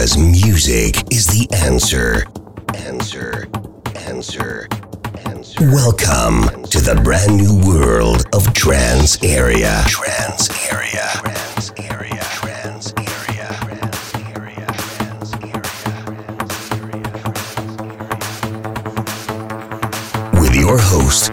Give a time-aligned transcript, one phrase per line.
[0.00, 2.24] Because music is the answer.
[2.74, 3.50] Answer.
[4.08, 4.66] Answer.
[5.26, 5.60] Answer.
[5.70, 9.84] Welcome to the brand new world of Trance Area.
[9.88, 11.06] Trance Area.
[11.16, 12.22] Trance Area.
[12.32, 13.52] Trance Area.
[13.60, 14.00] Trance
[14.32, 14.66] Area.
[14.88, 15.60] Trance Area.
[20.40, 21.29] With your host,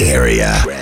[0.00, 0.73] Area.